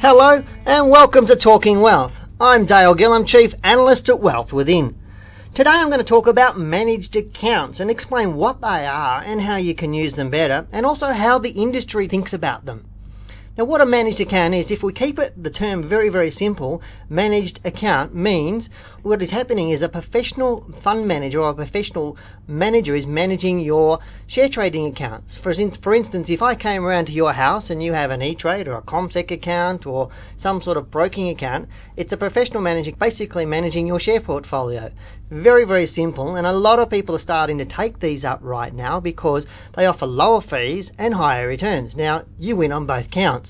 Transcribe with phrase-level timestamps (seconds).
[0.00, 2.24] Hello and welcome to Talking Wealth.
[2.40, 4.98] I'm Dale Gillham, Chief Analyst at Wealth Within.
[5.54, 9.54] Today I'm going to talk about managed accounts and explain what they are and how
[9.54, 12.89] you can use them better and also how the industry thinks about them.
[13.60, 16.80] Now, what a managed account is, if we keep it the term very, very simple,
[17.10, 18.70] managed account means
[19.02, 22.16] what is happening is a professional fund manager or a professional
[22.48, 25.36] manager is managing your share trading accounts.
[25.36, 28.66] For, for instance, if I came around to your house and you have an E-Trade
[28.66, 33.44] or a ComSec account or some sort of broking account, it's a professional manager basically
[33.44, 34.90] managing your share portfolio.
[35.30, 38.74] Very, very simple, and a lot of people are starting to take these up right
[38.74, 41.94] now because they offer lower fees and higher returns.
[41.94, 43.49] Now, you win on both counts.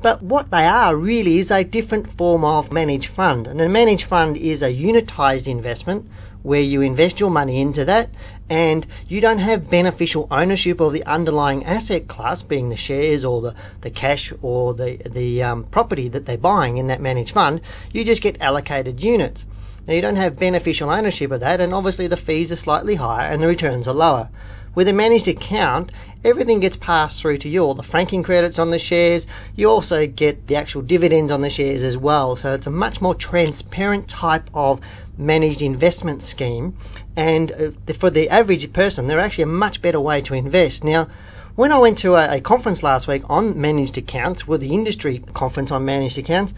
[0.00, 3.46] But what they are really is a different form of managed fund.
[3.46, 6.08] And a managed fund is a unitized investment
[6.42, 8.08] where you invest your money into that
[8.48, 13.42] and you don't have beneficial ownership of the underlying asset class, being the shares or
[13.42, 17.60] the, the cash or the, the um, property that they're buying in that managed fund.
[17.92, 19.44] You just get allocated units.
[19.86, 23.28] Now you don't have beneficial ownership of that and obviously the fees are slightly higher
[23.28, 24.30] and the returns are lower.
[24.78, 25.90] With a managed account,
[26.22, 27.64] everything gets passed through to you.
[27.64, 29.26] All the franking credits on the shares,
[29.56, 32.36] you also get the actual dividends on the shares as well.
[32.36, 34.80] So it's a much more transparent type of
[35.16, 36.76] managed investment scheme.
[37.16, 40.84] And uh, for the average person, they're actually a much better way to invest.
[40.84, 41.08] Now,
[41.56, 45.24] when I went to a, a conference last week on managed accounts, with the industry
[45.34, 46.54] conference on managed accounts,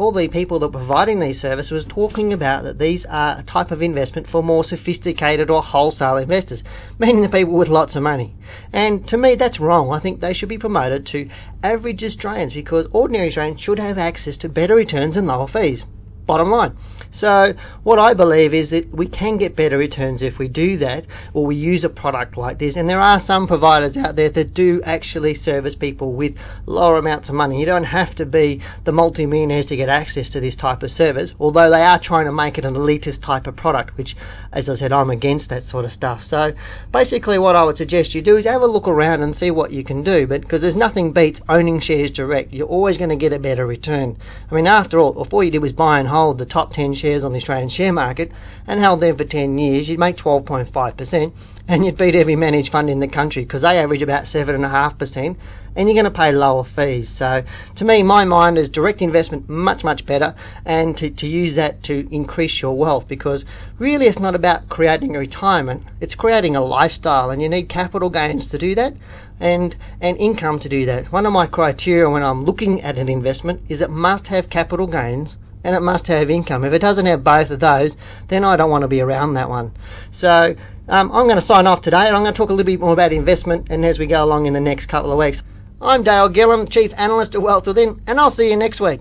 [0.00, 3.42] all the people that were providing these services was talking about that these are a
[3.42, 6.64] type of investment for more sophisticated or wholesale investors,
[6.98, 8.34] meaning the people with lots of money.
[8.72, 9.92] And to me, that's wrong.
[9.92, 11.28] I think they should be promoted to
[11.62, 15.84] average Australians because ordinary Australians should have access to better returns and lower fees.
[16.30, 16.76] Bottom line.
[17.10, 21.06] So what I believe is that we can get better returns if we do that
[21.34, 22.76] or we use a product like this.
[22.76, 27.28] And there are some providers out there that do actually service people with lower amounts
[27.28, 27.58] of money.
[27.58, 30.92] You don't have to be the multi millionaires to get access to this type of
[30.92, 34.14] service, although they are trying to make it an elitist type of product, which
[34.52, 36.22] as I said, I'm against that sort of stuff.
[36.22, 36.54] So
[36.92, 39.72] basically what I would suggest you do is have a look around and see what
[39.72, 40.28] you can do.
[40.28, 43.66] But because there's nothing beats owning shares direct, you're always going to get a better
[43.66, 44.16] return.
[44.48, 46.94] I mean, after all, if all you did was buy and hold the top 10
[46.94, 48.30] shares on the Australian share market
[48.66, 51.32] and held them for 10 years, you'd make 12.5%
[51.66, 55.36] and you'd beat every managed fund in the country because they average about 7.5%
[55.76, 57.08] and you're going to pay lower fees.
[57.08, 57.44] So
[57.76, 61.82] to me, my mind is direct investment much, much better and to, to use that
[61.84, 63.44] to increase your wealth because
[63.78, 65.84] really it's not about creating a retirement.
[66.00, 68.94] It's creating a lifestyle and you need capital gains to do that
[69.38, 71.12] and, and income to do that.
[71.12, 74.86] One of my criteria when I'm looking at an investment is it must have capital
[74.86, 76.64] gains and it must have income.
[76.64, 77.96] If it doesn't have both of those,
[78.28, 79.72] then I don't want to be around that one.
[80.10, 80.54] So
[80.88, 82.80] um, I'm going to sign off today and I'm going to talk a little bit
[82.80, 85.42] more about investment and as we go along in the next couple of weeks.
[85.80, 89.00] I'm Dale Gillham, Chief Analyst at Wealth Within, and I'll see you next week.